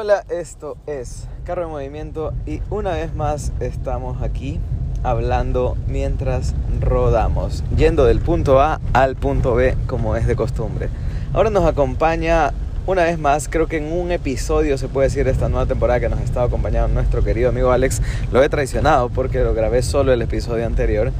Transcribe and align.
hola, 0.00 0.24
esto 0.30 0.78
es 0.86 1.28
Carro 1.44 1.60
de 1.60 1.68
Movimiento 1.68 2.32
y 2.46 2.62
una 2.70 2.92
vez 2.92 3.14
más 3.14 3.52
estamos 3.60 4.22
aquí 4.22 4.58
hablando 5.02 5.76
mientras 5.88 6.54
rodamos, 6.80 7.62
yendo 7.76 8.06
del 8.06 8.18
punto 8.20 8.62
A 8.62 8.80
al 8.94 9.14
punto 9.16 9.54
B 9.54 9.76
como 9.86 10.16
es 10.16 10.26
de 10.26 10.36
costumbre. 10.36 10.88
Ahora 11.34 11.50
nos 11.50 11.66
acompaña 11.66 12.54
una 12.86 13.04
vez 13.04 13.18
más, 13.18 13.50
creo 13.50 13.66
que 13.66 13.76
en 13.76 13.92
un 13.92 14.10
episodio 14.10 14.78
se 14.78 14.88
puede 14.88 15.08
decir 15.08 15.26
de 15.26 15.32
esta 15.32 15.50
nueva 15.50 15.66
temporada 15.66 16.00
que 16.00 16.08
nos 16.08 16.18
ha 16.18 16.24
estado 16.24 16.46
acompañando 16.46 16.88
nuestro 16.94 17.22
querido 17.22 17.50
amigo 17.50 17.70
Alex. 17.70 18.00
Lo 18.32 18.42
he 18.42 18.48
traicionado 18.48 19.10
porque 19.10 19.44
lo 19.44 19.52
grabé 19.52 19.82
solo 19.82 20.14
el 20.14 20.22
episodio 20.22 20.64
anterior 20.64 21.12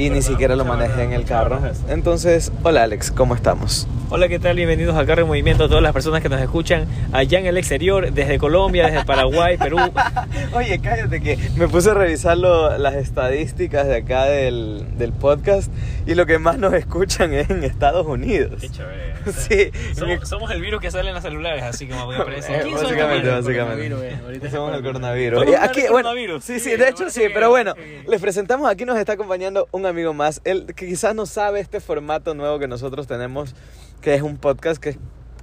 y 0.00 0.08
ni 0.08 0.22
siquiera 0.22 0.56
lo 0.56 0.64
manejé 0.64 1.02
en 1.02 1.12
el 1.12 1.24
carro. 1.24 1.60
Entonces, 1.88 2.50
hola 2.62 2.84
Alex, 2.84 3.10
¿cómo 3.10 3.34
estamos? 3.34 3.86
Hola, 4.12 4.28
¿qué 4.28 4.38
tal? 4.40 4.56
Bienvenidos 4.56 4.96
a 4.96 5.04
Carro 5.06 5.20
en 5.22 5.28
Movimiento 5.28 5.64
a 5.64 5.68
todas 5.68 5.82
las 5.84 5.92
personas 5.92 6.20
que 6.22 6.28
nos 6.28 6.40
escuchan 6.40 6.86
allá 7.12 7.38
en 7.38 7.46
el 7.46 7.56
exterior, 7.58 8.10
desde 8.12 8.38
Colombia, 8.38 8.86
desde 8.86 9.04
Paraguay, 9.04 9.56
Perú. 9.56 9.76
Oye, 10.52 10.80
cállate 10.80 11.20
que 11.20 11.38
me 11.56 11.68
puse 11.68 11.90
a 11.90 11.94
revisar 11.94 12.36
lo- 12.36 12.76
las 12.78 12.94
estadísticas 12.94 13.86
de 13.86 13.96
acá 13.98 14.24
del, 14.24 14.84
del 14.98 15.12
podcast 15.12 15.70
y 16.06 16.14
lo 16.14 16.26
que 16.26 16.38
más 16.40 16.58
nos 16.58 16.72
escuchan 16.74 17.32
es 17.34 17.50
en 17.50 17.62
Estados 17.62 18.04
Unidos. 18.06 18.54
Qué 18.60 18.68
chévere. 18.70 19.10
Sí, 19.36 19.70
Somos, 19.94 20.26
somos 20.26 20.50
el 20.50 20.62
virus 20.62 20.80
que 20.80 20.90
sale 20.90 21.10
en 21.10 21.14
los 21.14 21.22
celulares, 21.22 21.62
así 21.62 21.86
como 21.86 22.06
me 22.06 22.16
parece. 22.24 22.54
Eh, 22.56 22.60
¿Quién 22.62 22.74
son 22.78 22.84
básicamente, 22.86 23.28
básicamente. 23.28 23.90
Coronavirus, 23.90 24.02
eh. 24.02 24.18
Ahorita 24.24 24.50
Somos 24.50 24.74
el 24.76 24.82
coronavirus. 24.82 25.34
¿Podemos 25.40 25.52
Y 25.52 25.56
hablar 25.56 25.70
aquí, 25.70 25.80
bueno, 25.82 26.08
coronavirus? 26.08 26.42
sí, 26.44 26.58
sí, 26.58 26.70
Sí, 26.70 26.76
de 26.76 26.88
hecho 26.88 27.10
sí, 27.10 27.24
pero 27.34 27.50
bueno, 27.50 27.74
les 28.08 28.20
presentamos 28.20 28.68
aquí 28.70 28.86
nos 28.86 28.98
está 28.98 29.12
acompañando 29.12 29.68
un 29.72 29.84
amigo 29.90 30.14
más, 30.14 30.40
él 30.44 30.66
que 30.74 30.86
quizás 30.86 31.14
no 31.14 31.26
sabe 31.26 31.60
este 31.60 31.80
formato 31.80 32.34
nuevo 32.34 32.58
que 32.58 32.68
nosotros 32.68 33.06
tenemos, 33.06 33.54
que 34.00 34.14
es 34.14 34.22
un 34.22 34.36
podcast 34.38 34.80
que 34.80 34.98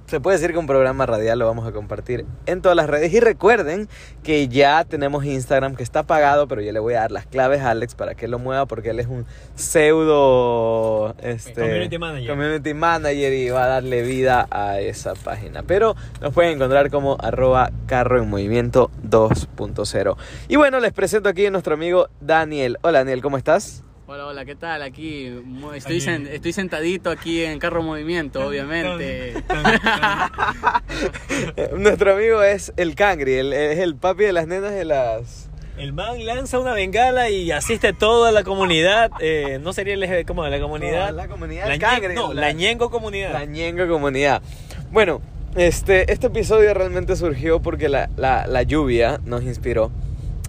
se 0.08 0.20
puede 0.20 0.38
decir 0.38 0.52
que 0.52 0.58
un 0.58 0.66
programa 0.66 1.04
radial 1.04 1.38
lo 1.38 1.46
vamos 1.46 1.68
a 1.68 1.72
compartir 1.72 2.24
en 2.46 2.62
todas 2.62 2.74
las 2.74 2.88
redes 2.88 3.12
y 3.12 3.20
recuerden 3.20 3.88
que 4.22 4.48
ya 4.48 4.84
tenemos 4.84 5.24
Instagram 5.26 5.76
que 5.76 5.82
está 5.82 6.04
pagado, 6.04 6.48
pero 6.48 6.62
yo 6.62 6.72
le 6.72 6.78
voy 6.78 6.94
a 6.94 7.00
dar 7.00 7.12
las 7.12 7.26
claves 7.26 7.60
a 7.60 7.70
Alex 7.70 7.94
para 7.94 8.14
que 8.14 8.26
lo 8.26 8.38
mueva 8.38 8.64
porque 8.64 8.90
él 8.90 9.00
es 9.00 9.06
un 9.06 9.26
pseudo 9.54 11.14
este, 11.20 11.60
Community 11.60 11.98
manager. 11.98 12.30
community 12.30 12.74
manager 12.74 13.32
y 13.34 13.50
va 13.50 13.64
a 13.64 13.68
darle 13.68 14.02
vida 14.02 14.48
a 14.50 14.80
esa 14.80 15.14
página. 15.14 15.62
Pero 15.64 15.94
nos 16.22 16.32
pueden 16.32 16.52
encontrar 16.52 16.90
como 16.90 17.18
arroba 17.20 17.70
carro 17.86 18.22
en 18.22 18.30
movimiento 18.30 18.90
2.0. 19.06 20.16
Y 20.48 20.56
bueno, 20.56 20.80
les 20.80 20.92
presento 20.94 21.28
aquí 21.28 21.44
a 21.44 21.50
nuestro 21.50 21.74
amigo 21.74 22.08
Daniel. 22.22 22.78
Hola 22.80 23.00
Daniel, 23.00 23.20
¿cómo 23.20 23.36
estás? 23.36 23.84
Hola, 24.10 24.26
hola, 24.26 24.44
¿qué 24.46 24.54
tal? 24.54 24.80
Aquí 24.82 25.26
estoy, 25.74 26.00
sen- 26.00 26.26
estoy 26.28 26.54
sentadito 26.54 27.10
aquí 27.10 27.44
en 27.44 27.58
Carro 27.58 27.82
Movimiento, 27.82 28.46
obviamente. 28.46 29.34
Nuestro 31.76 32.14
amigo 32.14 32.42
es 32.42 32.72
el 32.78 32.94
Cangri, 32.94 33.34
el- 33.34 33.52
es 33.52 33.78
el 33.78 33.96
papi 33.96 34.24
de 34.24 34.32
las 34.32 34.46
nenas 34.46 34.72
de 34.72 34.86
las... 34.86 35.50
El 35.76 35.92
man 35.92 36.24
lanza 36.24 36.58
una 36.58 36.72
bengala 36.72 37.28
y 37.28 37.50
asiste 37.52 37.88
a 37.88 37.92
toda 37.92 38.32
la 38.32 38.44
comunidad. 38.44 39.10
eh, 39.20 39.58
no 39.62 39.74
sería 39.74 39.92
el 39.94 40.02
eje 40.02 40.24
como 40.24 40.42
de 40.42 40.50
la 40.50 40.58
comunidad. 40.60 41.10
No, 41.10 41.16
la 41.16 41.28
comunidad 41.28 41.68
La 41.68 41.78
Cangri. 41.78 42.14
No, 42.14 42.32
la 42.32 42.50
Ñengo 42.52 42.90
comunidad. 42.90 43.32
La 43.34 43.44
Ñengo 43.44 43.86
Comunidad. 43.88 44.40
Bueno, 44.90 45.20
este, 45.54 46.10
este 46.10 46.28
episodio 46.28 46.72
realmente 46.72 47.14
surgió 47.14 47.60
porque 47.60 47.90
la, 47.90 48.08
la- 48.16 48.46
la 48.46 48.62
lluvia 48.62 49.20
nos 49.26 49.42
inspiró. 49.44 49.90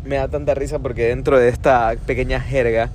Me 0.06 0.16
da 0.16 0.30
tanta 0.30 0.54
risa 0.56 0.80
porque 0.80 1.08
dentro 1.10 1.38
de 1.38 1.50
esta 1.50 1.94
pequeña 2.08 2.40
jerga, 2.40 2.90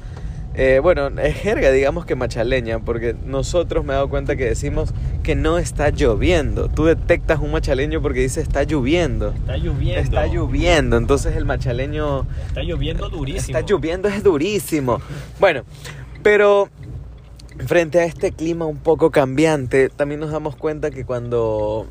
eh, 0.57 0.81
bueno, 0.83 1.09
es 1.21 1.35
jerga 1.37 1.71
digamos 1.73 2.07
que 2.07 2.15
machaleña, 2.15 2.79
porque 2.79 3.17
nosotros 3.27 3.85
me 3.85 3.93
he 3.93 3.97
dado 3.97 4.09
cuenta 4.09 4.37
que 4.37 4.45
decimos 4.45 4.95
que 5.23 5.35
no 5.35 5.59
está 5.59 5.91
lloviendo. 5.91 6.69
Tú 6.69 6.85
detectas 6.85 7.41
un 7.41 7.53
machaleño 7.53 8.01
porque 8.01 8.21
dice 8.21 8.41
está 8.41 8.63
lloviendo. 8.63 9.31
Está 9.31 9.57
lloviendo. 9.57 10.01
Está 10.01 10.27
lloviendo, 10.27 10.97
entonces 10.97 11.37
el 11.37 11.45
machaleño 11.45 12.27
Está 12.47 12.63
lloviendo 12.63 13.09
durísimo. 13.09 13.59
Está 13.59 13.69
lloviendo, 13.69 14.09
es 14.09 14.23
durísimo. 14.23 15.01
Bueno, 15.41 15.65
pero 16.23 16.69
frente 17.67 18.01
a 18.01 18.05
este 18.05 18.33
clima 18.33 18.65
un 18.67 18.79
poco 18.79 19.11
cambiante, 19.11 19.89
también 19.89 20.21
nos 20.21 20.31
damos 20.31 20.57
cuenta 20.57 20.91
que 20.91 21.05
cuando 21.05 21.89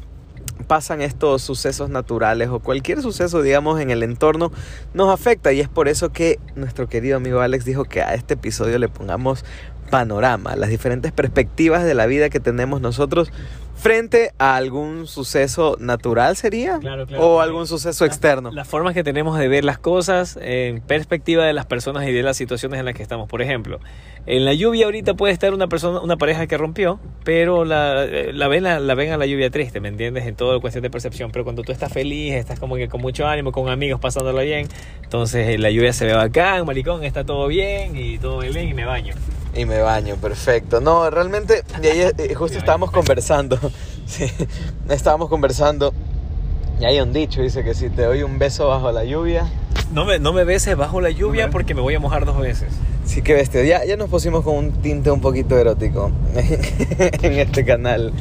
pasan 0.73 1.03
estos 1.03 1.43
sucesos 1.43 1.91
naturales 1.91 2.49
o 2.49 2.57
cualquier 2.57 2.99
suceso, 3.03 3.43
digamos, 3.43 3.79
en 3.79 3.91
el 3.91 4.01
entorno, 4.01 4.51
nos 4.95 5.13
afecta. 5.13 5.53
Y 5.53 5.59
es 5.59 5.69
por 5.69 5.87
eso 5.87 6.11
que 6.11 6.39
nuestro 6.55 6.89
querido 6.89 7.17
amigo 7.17 7.41
Alex 7.41 7.63
dijo 7.63 7.85
que 7.85 8.01
a 8.01 8.15
este 8.15 8.33
episodio 8.33 8.79
le 8.79 8.89
pongamos 8.89 9.45
panorama, 9.93 10.55
las 10.55 10.69
diferentes 10.69 11.11
perspectivas 11.11 11.83
de 11.83 11.93
la 11.93 12.07
vida 12.07 12.31
que 12.31 12.39
tenemos 12.39 12.81
nosotros 12.81 13.31
frente 13.75 14.31
a 14.39 14.55
algún 14.55 15.05
suceso 15.05 15.77
natural 15.79 16.35
sería 16.35 16.79
Claro, 16.79 17.05
claro, 17.05 17.23
o 17.23 17.41
algún 17.41 17.67
suceso 17.67 18.03
externo. 18.03 18.49
Las 18.49 18.67
formas 18.67 18.95
que 18.95 19.03
tenemos 19.03 19.37
de 19.37 19.47
ver 19.47 19.63
las 19.63 19.77
cosas 19.77 20.39
en 20.41 20.81
perspectiva 20.81 21.45
de 21.45 21.53
las 21.53 21.67
personas 21.67 22.07
y 22.07 22.11
de 22.11 22.23
las 22.23 22.37
situaciones 22.37 22.79
en 22.79 22.85
las 22.85 22.95
que 22.95 23.03
estamos. 23.03 23.29
Por 23.29 23.43
ejemplo, 23.43 23.79
en 24.25 24.45
la 24.45 24.55
lluvia 24.55 24.85
ahorita 24.85 25.13
puede 25.13 25.31
estar 25.31 25.53
una 25.53 25.67
persona, 25.67 25.99
una 25.99 26.17
pareja 26.17 26.47
que 26.47 26.57
rompió, 26.57 26.99
pero 27.23 27.63
la, 27.63 28.03
eh, 28.03 28.33
la 28.33 28.47
ven 28.47 28.63
la, 28.63 28.79
la 28.79 28.95
ven 28.95 29.11
a 29.11 29.17
la 29.17 29.27
lluvia 29.27 29.51
triste, 29.51 29.79
¿me 29.79 29.89
entiendes? 29.89 30.25
En 30.25 30.35
toda 30.35 30.59
cuestión 30.59 30.81
de 30.81 30.89
percepción. 30.89 31.29
Pero 31.31 31.43
cuando 31.43 31.61
tú 31.61 31.71
estás 31.71 31.93
feliz, 31.93 32.33
estás 32.33 32.59
como 32.59 32.77
que 32.77 32.87
con 32.87 32.99
mucho 32.99 33.27
ánimo, 33.27 33.51
con 33.51 33.69
amigos, 33.69 33.99
pasándola 33.99 34.41
bien, 34.41 34.69
entonces 35.03 35.49
eh, 35.49 35.59
la 35.59 35.69
lluvia 35.69 35.93
se 35.93 36.07
ve 36.07 36.13
bacán, 36.13 36.65
maricón, 36.65 37.03
está 37.03 37.23
todo 37.23 37.45
bien 37.45 37.95
y 37.95 38.17
todo 38.17 38.39
bien 38.39 38.69
y 38.69 38.73
me 38.73 38.85
baño. 38.85 39.13
Y 39.55 39.65
me 39.65 39.79
baño, 39.79 40.15
perfecto. 40.15 40.81
No, 40.81 41.09
realmente, 41.09 41.63
y 41.81 41.87
ahí, 41.87 42.11
eh, 42.17 42.33
justo 42.35 42.57
estábamos 42.57 42.91
conversando. 42.91 43.57
Sí, 44.05 44.25
estábamos 44.89 45.29
conversando. 45.29 45.93
Y 46.77 46.83
hay 46.83 46.99
un 46.99 47.13
dicho, 47.13 47.41
dice 47.41 47.63
que 47.63 47.73
si 47.73 47.89
te 47.89 48.01
doy 48.03 48.21
un 48.21 48.37
beso 48.37 48.67
bajo 48.67 48.91
la 48.91 49.05
lluvia. 49.05 49.45
No 49.93 50.03
me, 50.03 50.19
no 50.19 50.33
me 50.33 50.43
beses 50.43 50.75
bajo 50.75 50.99
la 50.99 51.09
lluvia 51.09 51.43
No 51.43 51.47
me- 51.47 51.51
porque 51.53 51.73
me 51.73 51.79
voy 51.79 51.95
a 51.95 51.99
mojar 52.01 52.25
dos 52.25 52.37
veces. 52.37 52.67
Sí, 53.05 53.21
que 53.21 53.33
bestia. 53.33 53.63
Ya, 53.63 53.85
ya 53.85 53.95
nos 53.95 54.09
pusimos 54.09 54.43
con 54.43 54.55
un 54.57 54.71
tinte 54.81 55.09
un 55.09 55.21
poquito 55.21 55.57
erótico 55.57 56.11
en 56.35 57.33
este 57.39 57.63
canal. 57.63 58.11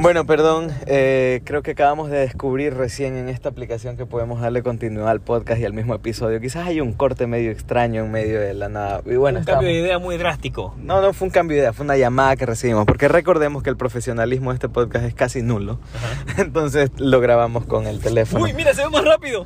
Bueno, 0.00 0.24
perdón, 0.24 0.72
eh, 0.86 1.42
creo 1.44 1.62
que 1.62 1.72
acabamos 1.72 2.08
de 2.08 2.20
descubrir 2.20 2.72
recién 2.72 3.18
en 3.18 3.28
esta 3.28 3.50
aplicación 3.50 3.98
que 3.98 4.06
podemos 4.06 4.40
darle 4.40 4.62
continuidad 4.62 5.10
al 5.10 5.20
podcast 5.20 5.60
y 5.60 5.66
al 5.66 5.74
mismo 5.74 5.94
episodio. 5.94 6.40
Quizás 6.40 6.66
hay 6.66 6.80
un 6.80 6.94
corte 6.94 7.26
medio 7.26 7.50
extraño 7.50 8.02
en 8.06 8.10
medio 8.10 8.40
de 8.40 8.54
la 8.54 8.70
nada. 8.70 9.02
Y 9.04 9.16
bueno, 9.16 9.40
un 9.40 9.44
cambio 9.44 9.68
de 9.68 9.74
idea 9.74 9.98
muy 9.98 10.16
drástico. 10.16 10.74
No, 10.78 11.02
no 11.02 11.12
fue 11.12 11.26
un 11.28 11.32
cambio 11.32 11.56
de 11.58 11.64
idea, 11.64 11.74
fue 11.74 11.84
una 11.84 11.98
llamada 11.98 12.34
que 12.36 12.46
recibimos. 12.46 12.86
Porque 12.86 13.08
recordemos 13.08 13.62
que 13.62 13.68
el 13.68 13.76
profesionalismo 13.76 14.52
de 14.52 14.54
este 14.54 14.70
podcast 14.70 15.04
es 15.04 15.12
casi 15.12 15.42
nulo. 15.42 15.78
Entonces 16.38 16.90
lo 16.96 17.20
grabamos 17.20 17.66
con 17.66 17.86
el 17.86 18.00
teléfono. 18.00 18.42
Uy, 18.42 18.54
mira, 18.54 18.72
se 18.72 18.82
ve 18.82 18.88
más 18.88 19.04
rápido. 19.04 19.44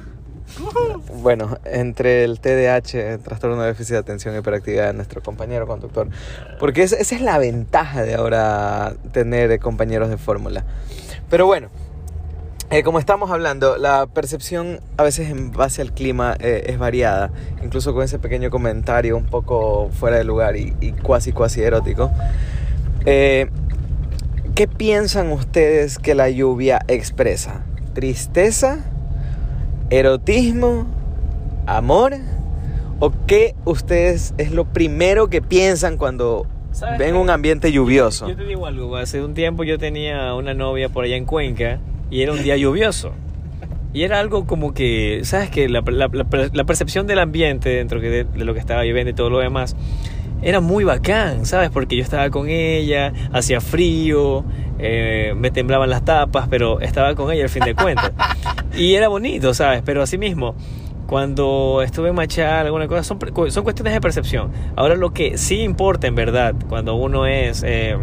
Bueno, 1.22 1.58
entre 1.64 2.24
el 2.24 2.38
TDAH, 2.40 3.18
trastorno 3.22 3.60
de 3.62 3.68
déficit 3.68 3.92
de 3.92 3.98
atención 3.98 4.34
y 4.34 4.38
hiperactividad 4.38 4.88
de 4.88 4.92
nuestro 4.94 5.22
compañero 5.22 5.66
conductor. 5.66 6.08
Porque 6.58 6.82
es- 6.82 6.92
esa 6.92 7.14
es 7.14 7.20
la 7.22 7.38
ventaja 7.38 8.02
de 8.02 8.14
ahora 8.14 8.94
tener 9.12 9.50
eh, 9.50 9.58
compañeros 9.58 10.10
de 10.10 10.16
fórmula. 10.16 10.64
Pero 11.30 11.46
bueno, 11.46 11.68
eh, 12.70 12.82
como 12.82 12.98
estamos 12.98 13.30
hablando, 13.30 13.76
la 13.78 14.06
percepción 14.06 14.80
a 14.96 15.02
veces 15.02 15.30
en 15.30 15.50
base 15.52 15.82
al 15.82 15.92
clima 15.92 16.36
eh, 16.38 16.64
es 16.68 16.78
variada. 16.78 17.30
Incluso 17.62 17.92
con 17.94 18.02
ese 18.04 18.18
pequeño 18.18 18.50
comentario 18.50 19.16
un 19.16 19.26
poco 19.26 19.90
fuera 19.90 20.16
de 20.18 20.24
lugar 20.24 20.56
y, 20.56 20.74
y 20.80 20.92
cuasi 20.92 21.32
cuasi 21.32 21.62
erótico. 21.62 22.10
Eh, 23.06 23.48
¿Qué 24.54 24.68
piensan 24.68 25.32
ustedes 25.32 25.98
que 25.98 26.14
la 26.14 26.30
lluvia 26.30 26.80
expresa? 26.86 27.62
¿Tristeza? 27.92 28.78
¿Erotismo? 29.90 30.86
¿Amor? 31.66 32.14
¿O 33.00 33.12
qué 33.26 33.54
ustedes 33.64 34.34
es 34.38 34.52
lo 34.52 34.64
primero 34.64 35.28
que 35.28 35.42
piensan 35.42 35.96
cuando 35.96 36.46
¿Sabes 36.72 36.98
ven 36.98 37.14
qué? 37.14 37.18
un 37.20 37.30
ambiente 37.30 37.70
lluvioso? 37.72 38.28
Yo 38.28 38.36
te 38.36 38.44
digo 38.44 38.66
algo, 38.66 38.96
hace 38.96 39.22
un 39.22 39.34
tiempo 39.34 39.64
yo 39.64 39.78
tenía 39.78 40.34
una 40.34 40.54
novia 40.54 40.88
por 40.88 41.04
allá 41.04 41.16
en 41.16 41.24
Cuenca 41.24 41.78
y 42.10 42.22
era 42.22 42.32
un 42.32 42.42
día 42.42 42.56
lluvioso. 42.56 43.12
Y 43.92 44.02
era 44.02 44.18
algo 44.18 44.46
como 44.46 44.74
que, 44.74 45.20
¿sabes 45.24 45.50
que 45.50 45.68
la, 45.68 45.82
la- 45.86 46.08
la- 46.12 46.50
la 46.52 46.64
percepción 46.64 47.06
del 47.06 47.18
ambiente 47.20 47.68
dentro 47.68 48.00
de 48.00 48.26
lo 48.34 48.52
que 48.54 48.60
estaba 48.60 48.84
lloviendo 48.84 49.10
y 49.10 49.14
todo 49.14 49.30
lo 49.30 49.38
demás 49.38 49.76
era 50.42 50.60
muy 50.60 50.84
bacán, 50.84 51.46
¿sabes? 51.46 51.70
Porque 51.70 51.96
yo 51.96 52.02
estaba 52.02 52.28
con 52.30 52.48
ella, 52.48 53.12
hacía 53.32 53.60
frío, 53.60 54.44
eh, 54.78 55.32
me 55.36 55.50
temblaban 55.50 55.88
las 55.88 56.04
tapas, 56.04 56.48
pero 56.48 56.80
estaba 56.80 57.14
con 57.14 57.30
ella 57.32 57.44
al 57.44 57.48
fin 57.50 57.62
de 57.64 57.74
cuentas. 57.74 58.12
Y 58.76 58.94
era 58.94 59.08
bonito, 59.08 59.54
¿sabes? 59.54 59.82
Pero 59.84 60.02
así 60.02 60.18
mismo, 60.18 60.56
cuando 61.06 61.80
estuve 61.82 62.08
en 62.08 62.14
Machal, 62.14 62.66
alguna 62.66 62.88
cosa, 62.88 63.04
son, 63.04 63.18
son 63.50 63.64
cuestiones 63.64 63.94
de 63.94 64.00
percepción. 64.00 64.50
Ahora 64.74 64.96
lo 64.96 65.12
que 65.12 65.38
sí 65.38 65.60
importa 65.60 66.06
en 66.06 66.14
verdad, 66.14 66.54
cuando 66.68 66.94
uno 66.96 67.26
es 67.26 67.62
eh, 67.64 67.96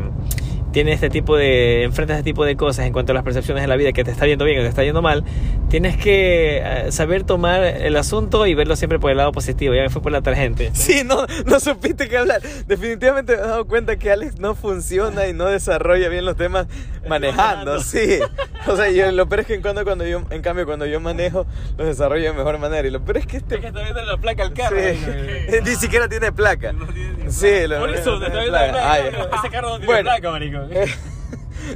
tienes 0.72 0.96
este 0.96 1.10
tipo 1.10 1.36
de, 1.36 1.84
enfrentas 1.84 2.18
este 2.18 2.30
tipo 2.32 2.46
de 2.46 2.56
cosas 2.56 2.86
en 2.86 2.94
cuanto 2.94 3.12
a 3.12 3.16
las 3.16 3.24
percepciones 3.24 3.62
de 3.64 3.68
la 3.68 3.76
vida, 3.76 3.92
que 3.92 4.04
te 4.04 4.12
está 4.12 4.26
yendo 4.26 4.46
bien 4.46 4.60
o 4.60 4.62
te 4.64 4.70
está 4.70 4.84
yendo 4.84 5.02
mal, 5.02 5.24
tienes 5.70 5.98
que 5.98 6.62
eh, 6.64 6.92
saber 6.92 7.24
tomar 7.24 7.64
el 7.64 7.98
asunto 7.98 8.48
y 8.48 8.54
verlo 8.54 8.76
siempre 8.76 9.00
por 9.00 9.12
el 9.12 9.18
lado 9.18 9.32
positivo. 9.32 9.74
Ya 9.74 9.84
me 9.84 9.90
fue 9.90 10.02
por 10.02 10.12
la 10.12 10.22
tangente. 10.22 10.72
Sí, 10.82 11.04
no, 11.06 11.26
no 11.46 11.60
supiste 11.60 12.10
qué 12.10 12.18
hablar. 12.18 12.42
Definitivamente 12.68 13.36
me 13.36 13.44
he 13.44 13.46
dado 13.46 13.66
cuenta 13.66 13.98
que 13.98 14.12
Alex 14.12 14.40
no 14.40 14.56
funciona 14.56 15.28
y 15.28 15.34
no 15.34 15.46
desarrolla 15.46 16.10
bien 16.10 16.26
los 16.26 16.36
temas 16.36 16.68
manejando, 17.08 17.80
sí. 17.80 18.20
O 18.68 18.76
sea, 18.76 18.90
yo, 18.92 19.12
lo 19.12 19.28
peor 19.28 19.40
es 19.42 19.48
que 19.48 19.54
en, 19.56 19.62
cuando, 19.62 19.84
cuando 19.84 20.06
yo, 20.06 20.22
en 20.30 20.42
cambio 20.42 20.66
cuando 20.66 20.86
yo 20.86 21.00
manejo 21.00 21.46
los 21.78 21.88
desarrollo 21.88 22.26
de 22.32 22.34
mejor 22.34 22.58
manera. 22.60 22.88
Y 22.88 22.92
lo 22.92 23.04
peor 23.04 23.18
es 23.18 23.26
que 23.28 23.38
este... 23.38 23.56
Es 23.56 23.62
que 23.62 23.68
está 23.68 23.82
viendo 23.82 24.02
la 24.04 24.18
placa 24.18 24.44
al 24.44 24.54
carro. 24.54 24.78
Sí. 24.78 25.60
Ni 25.66 25.76
siquiera 25.76 26.08
tiene 26.08 26.32
placa. 26.32 26.74
Sí, 27.30 27.68
lo- 27.68 27.80
Por 27.80 27.90
eso, 27.90 28.20
te 28.20 28.28
está 28.28 28.40
viendo 28.40 28.52
placa. 28.58 28.66
la 28.68 28.72
placa. 29.12 29.30
Ah. 29.32 29.40
Ese 29.40 29.50
carro 29.50 29.70
no 29.70 29.76
tiene 29.78 29.86
Bueno. 29.88 30.04
placa, 30.10 30.32
marico. 30.32 30.58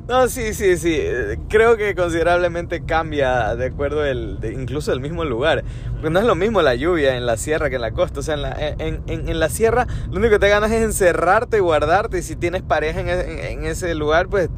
No, 0.08 0.28
sí, 0.28 0.56
sí, 0.56 0.78
sí. 0.78 0.98
Eh, 1.00 1.38
Creo 1.48 1.78
que 1.78 1.94
considerablemente 1.94 2.84
cambia 2.86 3.56
de 3.56 3.68
acuerdo 3.68 4.04
el, 4.04 4.40
de- 4.40 4.52
incluso 4.54 4.92
el 4.92 5.00
mismo 5.00 5.26
lugar. 5.26 5.64
Porque 5.94 6.10
no 6.10 6.20
es 6.20 6.26
lo 6.26 6.34
mismo 6.34 6.62
la 6.64 6.74
lluvia 6.74 7.16
en 7.18 7.26
la 7.28 7.38
sierra 7.38 7.70
que 7.70 7.76
en 7.76 7.82
la 7.82 7.92
costa. 7.92 8.20
O 8.20 8.24
sea, 8.24 8.34
en 8.34 8.42
la, 8.42 8.52
en, 8.60 9.02
en- 9.08 9.30
en 9.30 9.40
la 9.40 9.48
sierra 9.48 9.86
lo 10.10 10.18
único 10.18 10.32
que 10.34 10.40
te 10.40 10.50
ganas 10.50 10.72
es 10.72 10.82
encerrarte 10.82 11.58
y 11.58 11.60
guardarte. 11.60 12.18
Y 12.18 12.22
si 12.24 12.36
tienes 12.36 12.64
pareja 12.64 13.00
en, 13.00 13.10
e- 13.10 13.52
en- 13.52 13.60
en 13.60 13.66
ese 13.66 13.94
lugar, 13.94 14.28
pues 14.28 14.50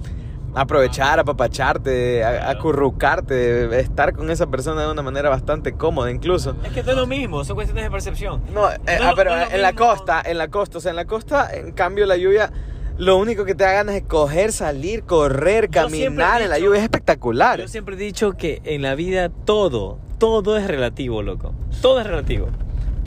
aprovechar, 0.62 1.20
apapacharte, 1.20 2.24
a- 2.24 2.50
acurrucarte, 2.50 3.80
estar 3.80 4.14
con 4.14 4.30
esa 4.32 4.48
persona 4.48 4.82
de 4.84 4.92
una 4.92 5.02
manera 5.02 5.30
bastante 5.30 5.74
cómoda 5.74 6.10
incluso. 6.12 6.56
Es 6.64 6.72
que 6.72 6.84
no 6.84 6.92
es 6.92 6.98
lo 6.98 7.08
mismo, 7.08 7.44
son 7.44 7.56
cuestiones 7.56 7.84
de 7.84 7.92
percepción. 7.92 8.42
No, 8.54 8.70
eh, 8.72 8.78
No, 9.00 9.10
ah, 9.10 9.14
pero 9.16 9.36
no 9.36 9.42
en 9.52 9.62
la 9.62 9.74
costa, 9.74 10.22
en 10.26 10.38
la 10.38 10.48
costa, 10.48 10.78
o 10.78 10.82
sea, 10.82 10.90
en 10.92 10.96
la 10.96 11.06
costa, 11.06 11.50
en 11.54 11.72
cambio, 11.72 12.06
la 12.06 12.18
lluvia, 12.18 12.52
lo 12.98 13.18
único 13.18 13.46
que 13.46 13.54
te 13.56 13.64
da 13.64 13.74
ganas 13.74 13.96
es 13.96 14.04
coger, 14.04 14.52
salir, 14.52 15.04
correr, 15.04 15.70
caminar 15.70 16.42
en 16.42 16.50
la 16.50 16.58
lluvia, 16.60 16.80
es 16.80 16.84
espectacular. 16.84 17.60
Yo 17.60 17.68
siempre 17.68 17.96
he 17.96 18.00
dicho 18.00 18.34
que 18.34 18.62
en 18.64 18.82
la 18.82 18.96
vida 18.96 19.30
todo, 19.30 20.00
todo 20.18 20.58
es 20.58 20.66
relativo, 20.68 21.22
loco. 21.22 21.54
Todo 21.82 22.00
es 22.02 22.08
relativo. 22.08 22.48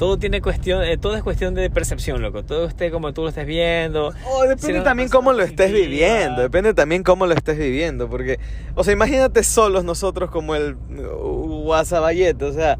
Todo 0.01 0.17
tiene 0.17 0.41
cuestión, 0.41 0.83
eh, 0.83 0.97
todo 0.97 1.15
es 1.15 1.23
cuestión 1.23 1.55
de 1.55 1.69
percepción, 1.69 2.23
loco. 2.23 2.43
Todo 2.43 2.65
esté 2.67 2.91
como 2.91 3.13
tú 3.13 3.21
lo 3.21 3.29
estés 3.29 3.45
viendo. 3.45 4.15
O 4.25 4.45
depende 4.45 4.79
Si 4.79 4.83
también 4.83 5.11
cómo 5.11 5.35
lo 5.35 5.43
estés 5.43 5.71
viviendo, 5.71 6.41
depende 6.41 6.73
también 6.73 7.03
cómo 7.03 7.27
lo 7.27 7.35
estés 7.35 7.59
viviendo, 7.59 8.09
porque, 8.09 8.41
o 8.75 8.83
sea, 8.83 8.95
imagínate 8.95 9.45
solos 9.45 9.85
nosotros 9.85 10.31
como 10.31 10.55
el 10.55 10.77
uh, 10.77 11.65
Guasabayete, 11.65 12.47
o 12.47 12.53
sea, 12.55 12.79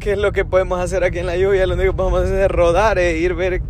¿qué 0.00 0.12
es 0.12 0.18
lo 0.18 0.32
que 0.32 0.46
podemos 0.46 0.80
hacer 0.80 1.04
aquí 1.04 1.18
en 1.18 1.26
la 1.26 1.36
lluvia? 1.36 1.66
Lo 1.66 1.74
único 1.74 1.92
que 1.92 1.96
podemos 1.98 2.22
hacer 2.22 2.40
es 2.40 2.50
rodar 2.50 2.98
e 2.98 3.18
ir 3.18 3.34
ver 3.34 3.60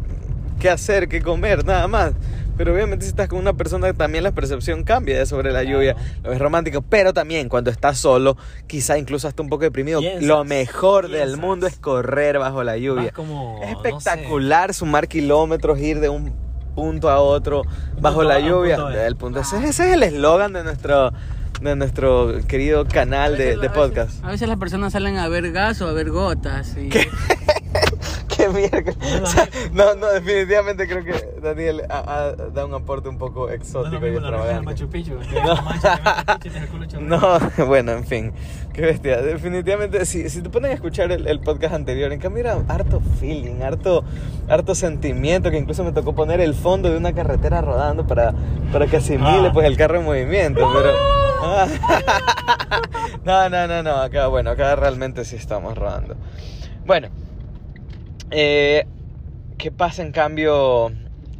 qué 0.60 0.70
hacer, 0.70 1.08
qué 1.08 1.20
comer, 1.20 1.64
nada 1.64 1.88
más. 1.88 2.12
Pero 2.56 2.72
obviamente 2.72 3.04
si 3.04 3.10
estás 3.10 3.28
con 3.28 3.38
una 3.38 3.52
persona 3.54 3.92
también 3.92 4.22
la 4.24 4.32
percepción 4.32 4.84
cambia 4.84 5.24
sobre 5.26 5.50
la 5.52 5.62
Claro. 5.62 5.76
lluvia, 5.78 5.96
lo 6.22 6.30
ves 6.30 6.38
romántico, 6.38 6.82
pero 6.82 7.12
también 7.12 7.48
cuando 7.48 7.70
estás 7.70 7.98
solo, 7.98 8.36
quizá 8.66 8.96
incluso 8.98 9.26
hasta 9.28 9.42
un 9.42 9.48
poco 9.48 9.64
deprimido, 9.64 10.00
Piensas, 10.00 10.22
lo 10.22 10.44
mejor 10.44 11.08
del 11.08 11.22
piensas. 11.22 11.38
mundo 11.40 11.66
es 11.66 11.76
correr 11.78 12.38
bajo 12.38 12.62
la 12.62 12.76
lluvia. 12.76 13.10
Como, 13.12 13.60
Es 13.62 13.72
no 13.72 13.82
sé. 13.82 13.88
espectacular 13.88 14.72
sumar 14.74 15.08
kilómetros, 15.08 15.78
ir 15.80 16.00
de 16.00 16.08
un 16.08 16.32
punto 16.74 17.08
a 17.10 17.20
otro 17.20 17.62
bajo 18.00 18.16
punto 18.16 18.28
la 18.28 18.34
A 18.34 18.36
a 18.38 18.40
lluvia. 18.40 18.76
punto. 18.76 18.90
El 19.00 19.16
punto- 19.16 19.40
ese, 19.40 19.56
ese 19.58 19.68
es 19.88 19.92
el 19.94 20.02
eslogan 20.02 20.52
de 20.52 20.64
nuestro, 20.64 21.12
de 21.60 21.76
nuestro 21.76 22.32
querido 22.48 22.84
canal 22.86 23.36
de, 23.36 23.56
de 23.56 23.70
podcast. 23.70 24.24
A 24.24 24.30
veces 24.30 24.48
las 24.48 24.58
personas 24.58 24.92
salen 24.92 25.16
a 25.18 25.28
ver 25.28 25.50
gas 25.52 25.80
o 25.82 25.88
a 25.88 25.92
ver 25.92 26.10
gotas. 26.10 26.76
Y... 26.76 26.88
Qué 26.88 27.08
O 29.22 29.26
sea, 29.26 29.48
no, 29.72 29.94
no, 29.94 30.06
definitivamente 30.08 30.86
creo 30.88 31.04
que 31.04 31.40
Daniel 31.42 31.82
ha- 31.88 31.98
ha- 32.28 32.32
da 32.32 32.64
un 32.66 32.74
aporte 32.74 33.08
un 33.08 33.18
poco 33.18 33.46
No 33.48 33.52
exótico 33.52 33.96
y 33.96 33.98
reja 33.98 34.04
del 34.06 34.16
extravagante. 34.24 34.64
Machu 34.64 34.88
Picchu. 34.88 35.14
y 35.20 35.26
chorreado. 35.26 36.98
No, 37.00 37.38
bueno, 37.66 37.92
en 37.92 38.04
fin, 38.04 38.32
qué 38.72 38.82
bestia. 38.82 39.22
Definitivamente, 39.22 40.04
si, 40.06 40.28
si 40.28 40.42
te 40.42 40.50
ponen 40.50 40.70
a 40.70 40.74
escuchar 40.74 41.10
el, 41.12 41.26
el 41.26 41.40
podcast 41.40 41.74
anterior, 41.74 42.12
en 42.12 42.20
cambio 42.20 42.40
era 42.42 42.58
harto 42.68 43.00
feeling, 43.20 43.62
harto, 43.62 44.04
harto 44.48 44.74
sentimiento, 44.74 45.50
que 45.50 45.58
incluso 45.58 45.84
me 45.84 45.92
tocó 45.92 46.14
poner 46.14 46.40
el 46.40 46.54
fondo 46.54 46.90
de 46.90 46.96
una 46.96 47.12
carretera 47.12 47.60
rodando 47.60 48.06
para, 48.06 48.32
para 48.72 48.86
que 48.86 48.96
asimile 48.98 49.48
Ah. 49.48 49.50
pues 49.52 49.66
el 49.66 49.76
carro 49.76 49.98
en 49.98 50.04
movimiento, 50.04 50.70
pero... 50.74 50.92
no, 53.24 53.48
no, 53.50 53.66
no, 53.66 53.82
no, 53.82 53.96
acá, 53.96 54.28
bueno, 54.28 54.50
acá 54.50 54.74
realmente 54.76 55.24
sí 55.24 55.36
estamos 55.36 55.76
rodando. 55.76 56.16
Bueno, 56.86 57.08
eh, 58.30 58.86
¿qué 59.58 59.70
pasa 59.70 60.02
en 60.02 60.12
cambio 60.12 60.90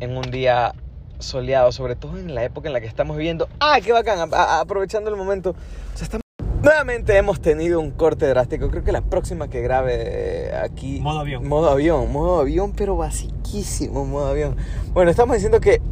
en 0.01 0.17
un 0.17 0.31
día 0.31 0.75
soleado, 1.19 1.73
sobre 1.73 1.97
todo 1.97 2.19
en 2.19 2.35
la 2.35 2.45
época 2.45 2.69
en 2.69 2.73
la 2.75 2.81
que 2.81 2.87
estamos 2.87 3.17
viviendo? 3.17 3.49
¡Ah, 3.61 3.79
qué 3.83 3.93
bacán! 3.93 4.29
A- 4.33 4.61
aprovechando 4.61 5.11
el 5.11 5.17
momento. 5.17 5.51
O 5.51 5.97
sea, 5.97 6.05
estamos- 6.05 6.23
Nuevamente 6.63 7.15
hemos 7.19 7.41
tenido 7.43 7.79
un 7.79 7.91
corte 7.91 8.27
drástico. 8.27 8.71
Creo 8.71 8.83
que 8.83 8.93
la 8.93 9.03
próxima 9.03 9.49
que 9.49 9.61
grabe 9.61 9.95
eh, 10.49 10.55
aquí. 10.57 10.99
Modo 11.01 11.21
avión. 11.21 11.47
Modo 11.47 11.69
avión, 11.71 12.11
modo 12.11 12.41
avión, 12.41 12.73
pero 12.75 12.97
basiquísimo 12.97 14.07
modo 14.07 14.29
avión. 14.29 14.57
Bueno, 14.95 15.11
estamos 15.11 15.37
diciendo 15.37 15.61
que 15.61 15.83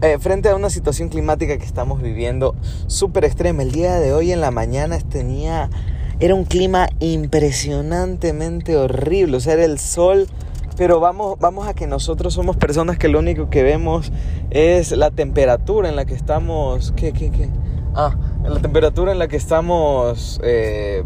eh, 0.00 0.18
frente 0.18 0.48
a 0.48 0.56
una 0.56 0.70
situación 0.70 1.10
climática 1.10 1.58
que 1.58 1.64
estamos 1.66 2.00
viviendo 2.00 2.54
súper 2.86 3.24
extrema, 3.26 3.62
el 3.62 3.72
día 3.72 3.96
de 3.96 4.14
hoy 4.14 4.32
en 4.32 4.40
la 4.40 4.50
mañana 4.50 4.98
tenía. 4.98 5.68
Era 6.20 6.34
un 6.34 6.44
clima 6.44 6.88
impresionantemente 7.00 8.76
horrible. 8.76 9.36
O 9.36 9.40
sea, 9.40 9.54
era 9.54 9.64
el 9.64 9.78
sol. 9.78 10.26
Pero 10.76 10.98
vamos, 10.98 11.38
vamos 11.38 11.68
a 11.68 11.74
que 11.74 11.86
nosotros 11.86 12.34
somos 12.34 12.56
personas 12.56 12.98
que 12.98 13.08
lo 13.08 13.20
único 13.20 13.48
que 13.48 13.62
vemos 13.62 14.10
es 14.50 14.90
la 14.90 15.12
temperatura 15.12 15.88
en 15.88 15.94
la 15.94 16.04
que 16.04 16.14
estamos. 16.14 16.92
¿Qué, 16.96 17.12
qué, 17.12 17.30
qué? 17.30 17.48
Ah, 17.94 18.16
la 18.42 18.60
temperatura 18.60 19.12
en 19.12 19.20
la 19.20 19.28
que 19.28 19.36
estamos 19.36 20.40
eh, 20.42 21.04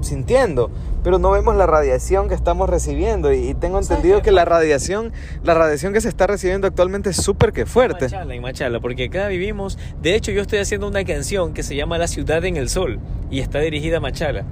sintiendo, 0.00 0.70
pero 1.02 1.18
no 1.18 1.30
vemos 1.30 1.56
la 1.56 1.66
radiación 1.66 2.28
que 2.28 2.34
estamos 2.34 2.68
recibiendo 2.68 3.32
y, 3.32 3.50
y 3.50 3.54
tengo 3.54 3.78
entendido 3.78 4.22
que 4.22 4.32
la 4.32 4.44
radiación, 4.44 5.12
la 5.42 5.54
radiación 5.54 5.92
que 5.92 6.00
se 6.00 6.08
está 6.08 6.26
recibiendo 6.26 6.66
actualmente 6.66 7.10
es 7.10 7.16
súper 7.16 7.52
que 7.52 7.66
fuerte. 7.66 8.06
Machala, 8.06 8.34
en 8.34 8.42
Machala, 8.42 8.80
porque 8.80 9.04
acá 9.04 9.28
vivimos. 9.28 9.78
De 10.02 10.14
hecho, 10.14 10.32
yo 10.32 10.42
estoy 10.42 10.58
haciendo 10.58 10.88
una 10.88 11.04
canción 11.04 11.52
que 11.54 11.62
se 11.62 11.76
llama 11.76 11.98
La 11.98 12.06
ciudad 12.08 12.44
en 12.44 12.56
el 12.56 12.68
sol 12.68 12.98
y 13.30 13.40
está 13.40 13.60
dirigida 13.60 13.98
a 13.98 14.00
Machala. 14.00 14.44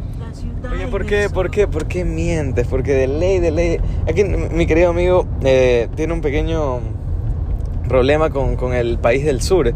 Oye, 0.72 0.86
¿por 0.88 1.06
qué, 1.06 1.28
por 1.30 1.50
qué, 1.50 1.66
por 1.66 1.86
qué 1.86 2.04
mientes? 2.04 2.66
Porque 2.66 2.92
de 2.92 3.06
ley, 3.06 3.38
de 3.38 3.50
ley, 3.50 3.80
aquí 4.08 4.24
mi 4.24 4.66
querido 4.66 4.90
amigo 4.90 5.26
eh, 5.42 5.88
tiene 5.96 6.12
un 6.12 6.20
pequeño 6.20 6.80
problema 7.88 8.30
con, 8.30 8.56
con 8.56 8.74
el 8.74 8.98
país 8.98 9.24
del 9.24 9.40
sur. 9.40 9.72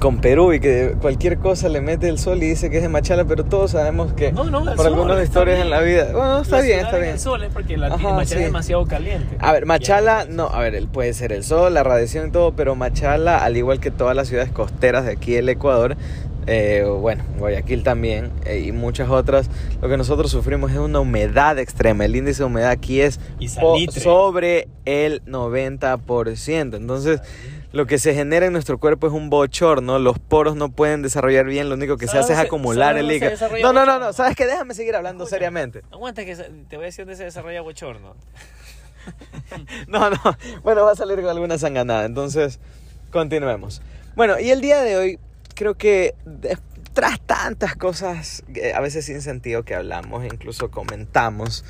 Con 0.00 0.20
Perú 0.20 0.52
y 0.52 0.60
que 0.60 0.94
cualquier 1.00 1.38
cosa 1.38 1.68
le 1.68 1.80
mete 1.80 2.08
el 2.08 2.18
sol 2.18 2.42
y 2.42 2.48
dice 2.48 2.70
que 2.70 2.76
es 2.76 2.82
de 2.82 2.88
Machala, 2.88 3.24
pero 3.24 3.44
todos 3.44 3.72
sabemos 3.72 4.12
que 4.12 4.30
No, 4.32 4.44
no, 4.44 4.64
por 4.76 4.86
algunas 4.86 5.22
historias 5.22 5.60
en 5.60 5.70
la 5.70 5.80
vida. 5.80 6.12
Bueno, 6.12 6.40
está 6.42 6.56
La 6.58 6.62
bien, 6.62 6.80
está 6.80 6.96
en 6.96 7.02
bien. 7.02 7.14
El 7.14 7.20
sol 7.20 7.42
es 7.42 7.52
porque 7.52 7.76
la 7.76 7.86
Ajá, 7.88 7.96
Machala 8.10 8.24
sí. 8.26 8.34
es 8.34 8.40
demasiado 8.44 8.86
caliente. 8.86 9.36
A 9.40 9.52
ver, 9.52 9.66
Machala, 9.66 10.24
no, 10.28 10.46
a 10.46 10.60
ver, 10.60 10.86
puede 10.86 11.12
ser 11.14 11.32
el 11.32 11.42
sol, 11.44 11.74
la 11.74 11.82
radiación 11.82 12.28
y 12.28 12.30
todo, 12.30 12.52
pero 12.52 12.74
Machala, 12.76 13.38
al 13.44 13.56
igual 13.56 13.80
que 13.80 13.90
todas 13.90 14.14
las 14.14 14.28
ciudades 14.28 14.52
costeras 14.52 15.04
de 15.04 15.12
aquí 15.12 15.32
del 15.34 15.48
Ecuador, 15.48 15.96
eh, 16.46 16.84
bueno, 17.00 17.24
Guayaquil 17.38 17.82
también 17.82 18.30
eh, 18.46 18.60
y 18.60 18.72
muchas 18.72 19.10
otras, 19.10 19.50
lo 19.82 19.88
que 19.90 19.98
nosotros 19.98 20.30
sufrimos 20.30 20.70
es 20.72 20.78
una 20.78 21.00
humedad 21.00 21.58
extrema. 21.58 22.04
El 22.06 22.16
índice 22.16 22.38
de 22.42 22.46
humedad 22.46 22.70
aquí 22.70 23.00
es 23.02 23.20
salitre. 23.48 24.00
sobre 24.00 24.68
el 24.86 25.22
90%. 25.26 26.76
Entonces, 26.76 27.20
lo 27.72 27.86
que 27.86 27.98
se 27.98 28.14
genera 28.14 28.46
en 28.46 28.52
nuestro 28.52 28.78
cuerpo 28.78 29.06
es 29.06 29.12
un 29.12 29.30
bochorno, 29.30 29.98
los 29.98 30.18
poros 30.18 30.56
no 30.56 30.70
pueden 30.70 31.02
desarrollar 31.02 31.46
bien, 31.46 31.68
lo 31.68 31.74
único 31.74 31.96
que 31.96 32.06
se 32.06 32.12
¿Sabes 32.12 32.26
hace 32.26 32.32
es 32.34 32.38
acumular 32.38 32.96
el 32.96 33.08
desarrolla 33.08 33.62
No, 33.62 33.72
no, 33.72 33.84
no, 33.84 33.98
no, 33.98 34.12
¿sabes 34.12 34.36
qué? 34.36 34.46
Déjame 34.46 34.74
seguir 34.74 34.96
hablando 34.96 35.24
Escucha. 35.24 35.36
seriamente. 35.36 35.82
Aguanta 35.90 36.24
que 36.24 36.34
te 36.36 36.76
voy 36.76 36.84
a 36.84 36.86
decir 36.86 37.04
dónde 37.04 37.16
se 37.16 37.24
desarrolla 37.24 37.60
bochorno. 37.60 38.14
No, 39.88 40.10
no. 40.10 40.18
Bueno, 40.62 40.84
va 40.84 40.92
a 40.92 40.94
salir 40.94 41.16
con 41.16 41.30
alguna 41.30 41.56
sanganada. 41.56 42.04
Entonces, 42.04 42.60
continuemos. 43.10 43.80
Bueno, 44.16 44.38
y 44.38 44.50
el 44.50 44.60
día 44.60 44.82
de 44.82 44.96
hoy, 44.98 45.18
creo 45.54 45.74
que 45.74 46.14
tras 46.92 47.20
tantas 47.20 47.76
cosas, 47.76 48.42
eh, 48.54 48.72
a 48.74 48.80
veces 48.80 49.06
sin 49.06 49.22
sentido 49.22 49.62
que 49.62 49.74
hablamos, 49.74 50.24
incluso 50.24 50.70
comentamos, 50.70 51.64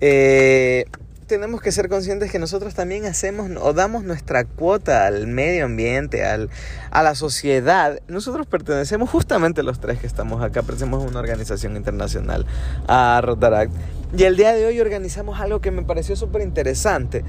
eh, 0.00 0.84
tenemos 1.28 1.60
que 1.60 1.70
ser 1.70 1.88
conscientes 1.88 2.32
que 2.32 2.40
nosotros 2.40 2.74
también 2.74 3.04
hacemos 3.04 3.50
o 3.60 3.72
damos 3.72 4.02
nuestra 4.02 4.44
cuota 4.44 5.06
al 5.06 5.28
medio 5.28 5.66
ambiente, 5.66 6.24
al, 6.24 6.50
a 6.90 7.02
la 7.04 7.14
sociedad. 7.14 8.00
Nosotros 8.08 8.46
pertenecemos 8.46 9.08
justamente 9.10 9.62
los 9.62 9.78
tres 9.78 10.00
que 10.00 10.08
estamos 10.08 10.42
acá, 10.42 10.62
pertenecemos 10.62 11.04
a 11.04 11.08
una 11.08 11.20
organización 11.20 11.76
internacional, 11.76 12.46
a 12.88 13.20
Rotaract. 13.22 13.72
Y 14.16 14.24
el 14.24 14.36
día 14.36 14.54
de 14.54 14.66
hoy 14.66 14.80
organizamos 14.80 15.38
algo 15.38 15.60
que 15.60 15.70
me 15.70 15.82
pareció 15.82 16.16
súper 16.16 16.42
interesante. 16.42 17.22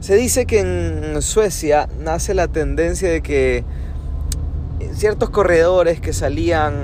Se 0.00 0.16
dice 0.16 0.46
que 0.46 0.60
en 0.60 1.22
Suecia 1.22 1.88
nace 2.00 2.34
la 2.34 2.48
tendencia 2.48 3.08
de 3.08 3.20
que 3.20 3.64
ciertos 4.94 5.30
corredores 5.30 6.00
que 6.00 6.12
salían 6.12 6.74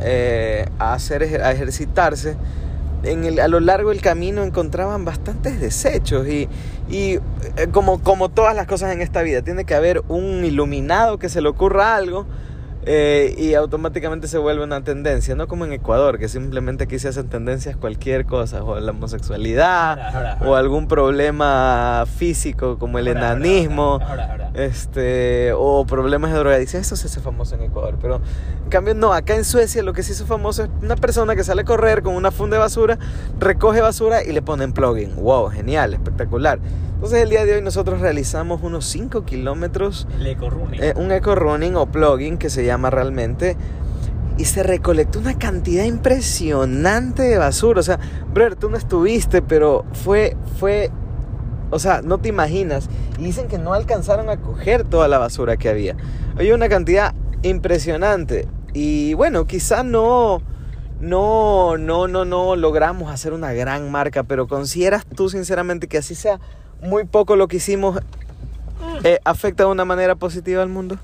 eh, 0.00 0.66
a, 0.78 0.92
hacer, 0.92 1.42
a 1.42 1.52
ejercitarse 1.52 2.36
en 3.06 3.24
el, 3.24 3.40
a 3.40 3.48
lo 3.48 3.60
largo 3.60 3.90
del 3.90 4.00
camino 4.00 4.42
encontraban 4.42 5.04
bastantes 5.04 5.60
desechos 5.60 6.26
y, 6.28 6.48
y 6.88 7.14
eh, 7.14 7.20
como, 7.72 8.02
como 8.02 8.28
todas 8.28 8.54
las 8.54 8.66
cosas 8.66 8.92
en 8.92 9.00
esta 9.00 9.22
vida, 9.22 9.42
tiene 9.42 9.64
que 9.64 9.74
haber 9.74 10.02
un 10.08 10.44
iluminado 10.44 11.18
que 11.18 11.28
se 11.28 11.40
le 11.40 11.48
ocurra 11.48 11.96
algo 11.96 12.26
eh, 12.88 13.34
y 13.36 13.54
automáticamente 13.54 14.28
se 14.28 14.38
vuelve 14.38 14.62
una 14.62 14.84
tendencia, 14.84 15.34
no 15.34 15.48
como 15.48 15.64
en 15.64 15.72
Ecuador, 15.72 16.20
que 16.20 16.28
simplemente 16.28 16.84
aquí 16.84 17.00
se 17.00 17.08
hacen 17.08 17.28
tendencias 17.28 17.76
cualquier 17.76 18.26
cosa, 18.26 18.62
o 18.62 18.78
la 18.78 18.92
homosexualidad, 18.92 19.98
Ahora, 19.98 20.32
ahora, 20.34 20.48
o 20.48 20.54
algún 20.54 20.86
problema 20.86 22.04
físico 22.06 22.78
como 22.78 23.00
el 23.00 23.08
Ahora, 23.08 23.32
enanismo, 23.32 23.98
este, 24.54 25.52
o 25.52 25.84
problemas 25.84 26.30
de 26.32 26.38
drogadicción, 26.38 26.82
eso 26.82 26.94
se 26.94 27.08
hace 27.08 27.20
famoso 27.20 27.56
en 27.56 27.62
Ecuador, 27.62 27.98
pero 28.00 28.20
en 28.62 28.70
cambio 28.70 28.94
no, 28.94 29.12
acá 29.12 29.34
en 29.34 29.44
Suecia 29.44 29.82
lo 29.82 29.92
que 29.92 30.04
se 30.04 30.12
hizo 30.12 30.24
famoso 30.24 30.62
es 30.62 30.70
una 30.80 30.94
persona 30.94 31.34
que 31.34 31.42
sale 31.42 31.62
a 31.62 31.64
correr 31.64 32.04
con 32.04 32.14
una 32.14 32.30
funda 32.30 32.56
de 32.56 32.60
basura, 32.60 32.98
recoge 33.40 33.80
basura 33.80 34.22
y 34.22 34.30
le 34.30 34.42
ponen 34.42 34.72
plugin, 34.72 35.16
wow, 35.16 35.48
genial, 35.50 35.92
espectacular. 35.92 36.60
Entonces 36.96 37.22
el 37.22 37.30
día 37.30 37.44
de 37.44 37.54
hoy 37.54 37.62
nosotros 37.62 38.00
realizamos 38.00 38.62
unos 38.62 38.86
5 38.86 39.24
kilómetros 39.24 40.08
Le 40.18 40.34
corrune. 40.36 40.78
eh, 40.80 40.94
un 40.96 41.12
eco 41.12 41.34
running 41.34 41.76
o 41.76 41.86
plugin 41.86 42.38
que 42.38 42.50
se 42.50 42.64
llama 42.64 42.90
realmente 42.90 43.56
y 44.38 44.44
se 44.46 44.62
recolectó 44.62 45.18
una 45.18 45.38
cantidad 45.38 45.84
impresionante 45.84 47.22
de 47.22 47.38
basura. 47.38 47.80
O 47.80 47.82
sea, 47.82 47.98
brother, 48.32 48.56
tú 48.56 48.68
no 48.68 48.76
estuviste, 48.76 49.40
pero 49.40 49.84
fue, 49.92 50.36
fue, 50.58 50.90
o 51.70 51.78
sea, 51.78 52.02
no 52.02 52.18
te 52.18 52.28
imaginas. 52.28 52.88
Y 53.18 53.24
dicen 53.24 53.48
que 53.48 53.56
no 53.58 53.72
alcanzaron 53.72 54.28
a 54.28 54.36
coger 54.38 54.84
toda 54.84 55.08
la 55.08 55.16
basura 55.18 55.56
que 55.56 55.70
había. 55.70 55.96
Había 56.36 56.54
una 56.54 56.68
cantidad 56.68 57.14
impresionante. 57.42 58.46
Y 58.74 59.14
bueno, 59.14 59.46
quizá 59.46 59.82
no, 59.82 60.42
no, 61.00 61.78
no, 61.78 62.06
no, 62.06 62.24
no 62.26 62.56
logramos 62.56 63.10
hacer 63.10 63.32
una 63.32 63.54
gran 63.54 63.90
marca, 63.90 64.22
pero 64.22 64.46
consideras 64.48 65.06
tú 65.06 65.30
sinceramente 65.30 65.88
que 65.88 65.96
así 65.98 66.14
sea 66.14 66.40
muy 66.82 67.04
poco 67.04 67.36
lo 67.36 67.48
que 67.48 67.56
hicimos 67.56 68.00
eh, 69.04 69.18
afecta 69.24 69.64
de 69.64 69.70
una 69.70 69.84
manera 69.84 70.14
positiva 70.14 70.62
al 70.62 70.68
mundo? 70.68 70.98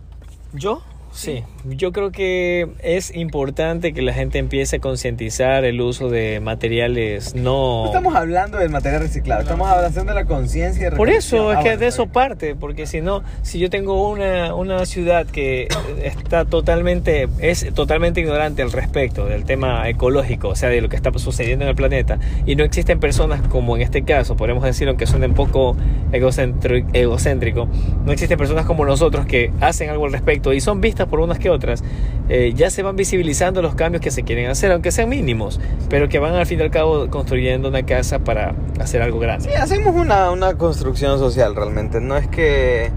¿Yo? 0.52 0.82
Sí, 1.12 1.44
yo 1.64 1.92
creo 1.92 2.10
que 2.10 2.68
es 2.82 3.14
importante 3.14 3.92
que 3.92 4.02
la 4.02 4.12
gente 4.12 4.38
empiece 4.38 4.76
a 4.76 4.78
concientizar 4.80 5.64
el 5.64 5.80
uso 5.80 6.08
de 6.08 6.40
materiales 6.40 7.34
no... 7.34 7.82
No 7.82 7.86
estamos 7.86 8.14
hablando 8.16 8.58
del 8.58 8.70
material 8.70 9.02
reciclado, 9.02 9.42
estamos 9.42 9.68
hablando 9.68 10.04
de 10.04 10.14
la 10.14 10.24
conciencia. 10.24 10.90
Por 10.90 11.08
eso 11.08 11.52
es 11.52 11.58
Ah, 11.58 11.60
que 11.62 11.68
bueno, 11.70 11.80
de 11.80 11.86
eso 11.86 12.06
parte, 12.06 12.54
porque 12.54 12.86
si 12.86 13.00
no, 13.00 13.22
si 13.42 13.58
yo 13.58 13.70
tengo 13.70 14.08
una, 14.08 14.54
una 14.54 14.84
ciudad 14.86 15.26
que 15.26 15.68
está 16.02 16.44
totalmente, 16.44 17.28
es 17.38 17.72
totalmente 17.74 18.20
ignorante 18.20 18.62
al 18.62 18.72
respecto 18.72 19.26
del 19.26 19.44
tema 19.44 19.88
ecológico, 19.88 20.48
o 20.48 20.56
sea, 20.56 20.68
de 20.68 20.80
lo 20.80 20.88
que 20.88 20.96
está 20.96 21.12
sucediendo 21.16 21.64
en 21.64 21.68
el 21.68 21.76
planeta, 21.76 22.18
y 22.46 22.56
no 22.56 22.64
existen 22.64 22.98
personas 23.00 23.40
como 23.48 23.76
en 23.76 23.82
este 23.82 24.02
caso, 24.02 24.36
podemos 24.36 24.64
decir, 24.64 24.88
aunque 24.88 25.06
suene 25.06 25.26
un 25.26 25.34
poco 25.34 25.76
egocentri- 26.12 26.86
egocéntrico, 26.92 27.68
no 28.04 28.12
existen 28.12 28.38
personas 28.38 28.66
como 28.66 28.84
nosotros 28.84 29.26
que 29.26 29.52
hacen 29.60 29.90
algo 29.90 30.06
al 30.06 30.12
respecto 30.12 30.52
y 30.52 30.60
son 30.60 30.80
vistas 30.80 31.06
por 31.06 31.20
unas 31.20 31.38
que 31.38 31.51
otras, 31.52 31.84
eh, 32.28 32.52
ya 32.54 32.70
se 32.70 32.82
van 32.82 32.96
visibilizando 32.96 33.62
los 33.62 33.74
cambios 33.74 34.02
que 34.02 34.10
se 34.10 34.22
quieren 34.22 34.50
hacer, 34.50 34.72
aunque 34.72 34.90
sean 34.90 35.08
mínimos, 35.08 35.60
pero 35.88 36.08
que 36.08 36.18
van 36.18 36.34
al 36.34 36.46
fin 36.46 36.58
y 36.58 36.62
al 36.62 36.70
cabo 36.70 37.08
construyendo 37.08 37.68
una 37.68 37.84
casa 37.84 38.20
para 38.20 38.54
hacer 38.80 39.02
algo 39.02 39.18
grande. 39.18 39.48
Sí, 39.48 39.54
hacemos 39.54 39.94
una, 39.94 40.30
una 40.30 40.54
construcción 40.54 41.18
social 41.18 41.54
realmente. 41.54 42.00
No 42.00 42.16
es 42.16 42.26
que 42.26 42.90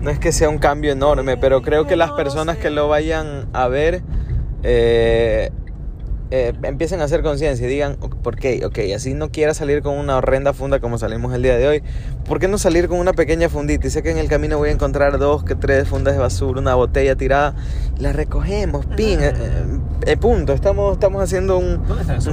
no 0.00 0.10
es 0.10 0.18
que 0.18 0.30
sea 0.30 0.48
un 0.48 0.58
cambio 0.58 0.92
enorme, 0.92 1.36
pero 1.36 1.62
creo 1.62 1.86
que 1.86 1.96
las 1.96 2.12
personas 2.12 2.58
que 2.58 2.70
lo 2.70 2.86
vayan 2.88 3.48
a 3.52 3.66
ver 3.66 4.02
eh, 4.62 5.50
eh, 6.30 6.52
empiecen 6.62 7.00
a 7.00 7.04
hacer 7.04 7.22
conciencia 7.22 7.66
y 7.66 7.70
digan, 7.70 7.96
¿por 7.96 8.36
qué? 8.36 8.64
Ok, 8.64 8.78
así 8.94 9.14
no 9.14 9.30
quiera 9.30 9.54
salir 9.54 9.82
con 9.82 9.96
una 9.96 10.16
horrenda 10.16 10.52
funda 10.52 10.80
como 10.80 10.98
salimos 10.98 11.34
el 11.34 11.42
día 11.42 11.56
de 11.56 11.68
hoy. 11.68 11.82
¿Por 12.26 12.40
qué 12.40 12.48
no 12.48 12.58
salir 12.58 12.88
con 12.88 12.98
una 12.98 13.12
pequeña 13.12 13.48
fundita? 13.48 13.86
Y 13.86 13.90
sé 13.90 14.02
que 14.02 14.10
en 14.10 14.18
el 14.18 14.28
camino 14.28 14.58
voy 14.58 14.70
a 14.70 14.72
encontrar 14.72 15.18
dos 15.18 15.44
que 15.44 15.54
tres 15.54 15.88
fundas 15.88 16.14
de 16.14 16.20
basura, 16.20 16.60
una 16.60 16.74
botella 16.74 17.14
tirada, 17.14 17.54
la 17.98 18.12
recogemos, 18.12 18.84
pin, 18.86 19.20
eh, 19.20 19.32
eh, 19.34 19.78
eh, 20.06 20.16
punto. 20.16 20.52
Estamos, 20.52 20.94
estamos 20.94 21.22
haciendo 21.22 21.58
un, 21.58 21.82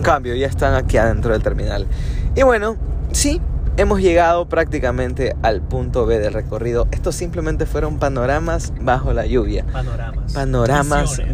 cambio, 0.02 0.36
ya 0.36 0.48
están 0.48 0.74
aquí 0.74 0.98
adentro 0.98 1.34
del 1.34 1.44
terminal. 1.44 1.88
Y 2.36 2.42
bueno, 2.42 2.76
sí, 3.12 3.40
hemos 3.78 4.02
llegado 4.02 4.48
prácticamente 4.50 5.36
al 5.44 5.62
punto 5.62 6.08
B 6.08 6.20
del 6.20 6.34
recorrido. 6.34 6.88
Estos 6.92 7.16
simplemente 7.16 7.68
fueron 7.68 8.00
panoramas 8.00 8.74
bajo 8.82 9.14
la 9.14 9.28
lluvia. 9.28 9.66
Panoramas. 9.72 10.34
Panoramas, 10.34 11.10
Visiones. 11.32 11.34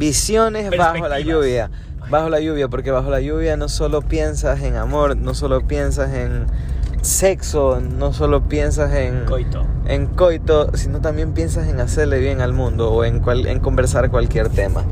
visiones, 0.70 0.78
bajo 0.78 1.08
la 1.08 1.20
lluvia. 1.22 1.72
Bajo 2.10 2.30
la 2.30 2.40
lluvia, 2.40 2.68
porque 2.68 2.92
bajo 2.92 3.10
la 3.12 3.22
lluvia 3.22 3.56
no 3.56 3.70
solo 3.70 4.02
piensas 4.02 4.62
en 4.64 4.76
amor, 4.76 5.16
no 5.16 5.34
solo 5.36 5.62
piensas 5.68 6.14
en 6.14 6.46
sexo, 7.02 7.80
no 7.82 8.14
solo 8.14 8.48
piensas 8.50 8.94
en 8.94 9.26
Coito. 9.26 9.66
en 9.86 10.08
coito, 10.08 10.76
sino 10.76 11.02
también 11.02 11.34
piensas 11.34 11.68
en 11.68 11.80
hacerle 11.80 12.20
bien 12.20 12.42
al 12.42 12.52
mundo 12.54 12.92
o 12.92 13.04
en, 13.06 13.20
cual- 13.20 13.46
en 13.48 13.60
conversar 13.60 14.10
cualquier 14.10 14.50
tema. 14.50 14.84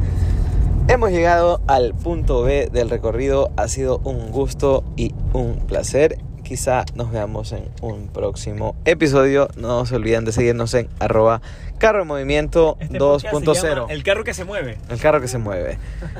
Hemos 0.87 1.09
llegado 1.11 1.59
al 1.67 1.93
punto 1.95 2.43
B 2.43 2.69
del 2.71 2.89
recorrido. 2.89 3.51
Ha 3.57 3.67
sido 3.67 3.99
un 4.05 4.31
gusto 4.31 4.85
y 4.95 5.13
un 5.33 5.55
placer. 5.67 6.17
Quizá 6.47 6.85
nos 6.95 7.11
veamos 7.11 7.51
en 7.51 7.65
un 7.81 8.07
próximo 8.07 8.77
episodio. 8.85 9.49
No 9.57 9.85
se 9.85 9.97
olviden 9.97 10.23
de 10.23 10.31
seguirnos 10.31 10.73
en 10.75 10.87
arroba 10.97 11.41
carro 11.77 12.03
en 12.03 12.07
movimiento 12.07 12.77
Este 12.79 12.97
podcast 12.99 13.35
se 13.35 13.67
2.0. 13.67 13.75
llama 13.75 13.93
El 13.93 14.01
carro 14.03 14.23
que 14.23 14.33
se 14.33 14.45
mueve. 14.45 14.77
El 14.89 14.97
carro 14.97 15.19
que 15.19 15.27
se 15.27 15.39
mueve. 15.39 15.77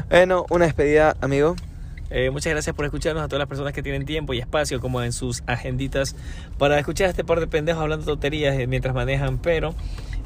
Bueno, 0.10 0.46
una 0.50 0.66
despedida, 0.66 1.16
amigo. 1.22 1.56
Eh, 2.10 2.30
muchas 2.30 2.52
gracias 2.52 2.76
por 2.76 2.84
escucharnos 2.84 3.24
a 3.24 3.28
todas 3.30 3.40
las 3.40 3.48
personas 3.48 3.72
que 3.72 3.82
tienen 3.82 4.06
tiempo 4.06 4.34
y 4.34 4.40
espacio 4.40 4.82
como 4.82 5.02
en 5.02 5.14
sus 5.14 5.44
agenditas 5.48 6.14
para 6.58 6.78
escuchar 6.78 7.08
a 7.08 7.12
este 7.12 7.24
par 7.24 7.40
de 7.40 7.48
pendejos 7.48 7.82
hablando 7.82 8.06
tonterías 8.06 8.58
eh, 8.60 8.68
mientras 8.68 8.94
manejan, 8.94 9.38
pero 9.38 9.76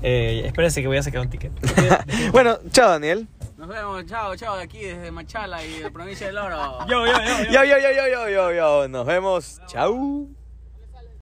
eh, 0.02 0.42
espérense 0.48 0.82
que 0.82 0.88
voy 0.88 0.98
a 0.98 1.04
sacar 1.04 1.22
un 1.22 1.30
ticket. 1.30 1.52
Bueno, 2.32 2.58
chao, 2.72 2.90
Daniel. 2.90 3.28
Nos 3.62 3.70
vemos, 3.70 4.04
chao, 4.08 4.36
chao, 4.36 4.58
de 4.58 4.64
aquí 4.64 4.80
desde 4.80 5.12
Machala 5.12 5.64
y 5.64 5.82
de 5.82 5.92
provincia 5.92 6.26
del 6.26 6.40
Oro. 6.40 6.80
yo, 6.88 7.06
yo, 7.06 7.14
yo, 7.14 7.44
yo. 7.44 7.52
Yo, 7.52 7.64
yo, 7.64 7.78
yo, 7.78 7.92
yo, 7.92 8.08
yo, 8.08 8.30
yo, 8.30 8.52
yo. 8.54 8.88
Nos 8.88 9.06
vemos. 9.06 9.62
Chao. 9.68 10.28